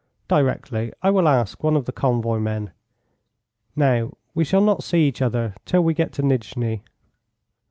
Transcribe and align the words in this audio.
"Directly, 0.27 0.91
I 1.03 1.11
will 1.11 1.27
ask 1.27 1.61
one 1.63 1.75
of 1.75 1.85
the 1.85 1.91
convoy 1.91 2.39
men. 2.39 2.71
Now 3.75 4.13
we 4.33 4.43
shall 4.43 4.61
not 4.61 4.83
see 4.83 5.07
each 5.07 5.21
other 5.21 5.53
till 5.63 5.83
we 5.83 5.93
get 5.93 6.11
to 6.13 6.23
Nijni." 6.23 6.81